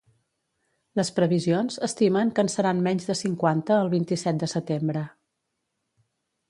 [0.99, 5.07] Les previsions estimen que en seran menys de cinquanta el vint-i-set de setembre.